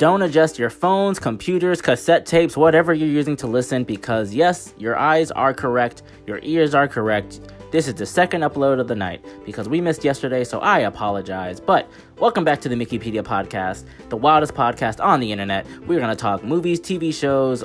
[0.00, 4.98] don't adjust your phones, computers, cassette tapes, whatever you're using to listen because, yes, your
[4.98, 7.38] eyes are correct, your ears are correct.
[7.70, 11.60] This is the second upload of the night because we missed yesterday, so I apologize.
[11.60, 11.86] But
[12.18, 15.66] welcome back to the Mickeypedia podcast, the wildest podcast on the internet.
[15.82, 17.62] We're going to talk movies, TV shows,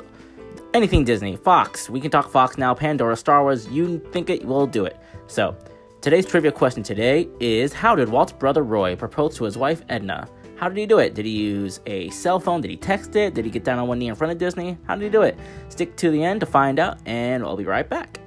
[0.74, 1.88] anything Disney, Fox.
[1.88, 3.66] We can talk Fox now, Pandora, Star Wars.
[3.68, 4.98] You think it, we'll do it.
[5.26, 5.56] So,
[6.02, 10.28] today's trivia question today is How did Walt's brother Roy propose to his wife Edna?
[10.56, 11.14] How did he do it?
[11.14, 12.62] Did he use a cell phone?
[12.62, 13.34] Did he text it?
[13.34, 14.78] Did he get down on one knee in front of Disney?
[14.86, 15.36] How did he do it?
[15.68, 18.18] Stick to the end to find out, and I'll be right back.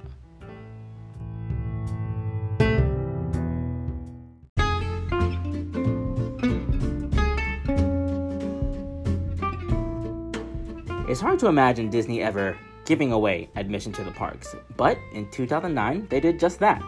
[11.10, 16.06] It's hard to imagine Disney ever giving away admission to the parks, but in 2009,
[16.12, 16.84] they did just that.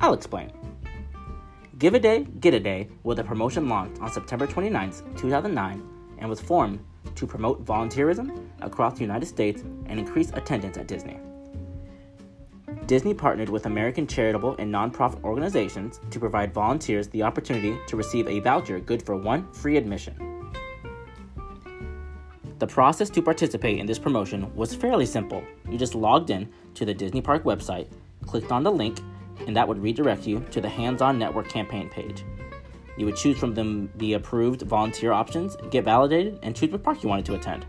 [0.00, 0.50] I'll explain.
[1.78, 6.28] Give a Day, Get a Day was a promotion launched on September 29, 2009, and
[6.28, 6.80] was formed
[7.14, 11.20] to promote volunteerism across the United States and increase attendance at Disney.
[12.86, 18.26] Disney partnered with American charitable and nonprofit organizations to provide volunteers the opportunity to receive
[18.26, 20.50] a voucher good for one free admission.
[22.58, 25.44] The process to participate in this promotion was fairly simple.
[25.70, 27.86] You just logged in to the Disney Park website,
[28.26, 28.98] clicked on the link,
[29.46, 32.24] and that would redirect you to the Hands On Network campaign page.
[32.96, 37.02] You would choose from the, the approved volunteer options, get validated, and choose what park
[37.02, 37.64] you wanted to attend.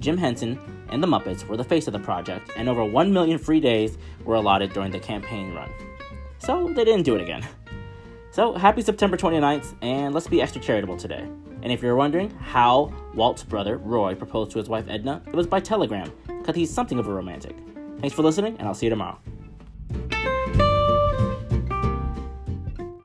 [0.00, 3.38] Jim Henson and the Muppets were the face of the project, and over 1 million
[3.38, 5.70] free days were allotted during the campaign run.
[6.38, 7.46] So they didn't do it again.
[8.32, 11.28] So happy September 29th, and let's be extra charitable today.
[11.62, 15.46] And if you're wondering how Walt's brother, Roy, proposed to his wife Edna, it was
[15.46, 17.54] by telegram, because he's something of a romantic.
[18.00, 19.18] Thanks for listening, and I'll see you tomorrow.